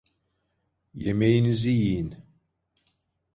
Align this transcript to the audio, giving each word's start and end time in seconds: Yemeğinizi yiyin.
Yemeğinizi 1.03 1.69
yiyin. 1.79 2.11